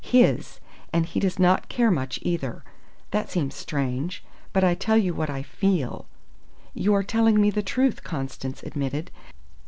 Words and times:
"His. 0.03 0.59
And 0.91 1.05
he 1.05 1.19
does 1.19 1.37
not 1.37 1.69
care 1.69 1.91
much, 1.91 2.17
either. 2.23 2.63
That 3.11 3.29
seems 3.29 3.53
strange. 3.53 4.23
But 4.51 4.63
I 4.63 4.73
tell 4.73 4.97
you 4.97 5.13
what 5.13 5.29
I 5.29 5.43
feel." 5.43 6.07
"You 6.73 6.95
are 6.95 7.03
telling 7.03 7.39
me 7.39 7.51
the 7.51 7.61
truth," 7.61 8.03
Constance 8.03 8.63
admitted. 8.63 9.11